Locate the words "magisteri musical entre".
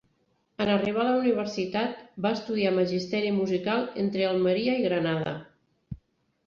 2.79-4.27